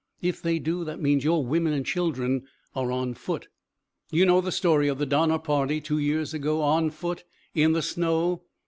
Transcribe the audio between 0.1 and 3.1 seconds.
If they do, that means your women and children are